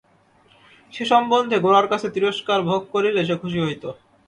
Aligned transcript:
সে 0.93 1.03
সম্বন্ধে 1.05 1.57
গোরার 1.59 1.87
কাছে 1.87 2.07
তিরস্কার 2.15 2.59
ভোগ 2.61 2.81
করিলে 2.93 3.21
সে 3.27 3.35
খুশি 3.41 3.59
হইত। 3.65 3.83